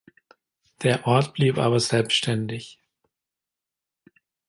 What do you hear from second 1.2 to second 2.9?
blieb aber selbstständig.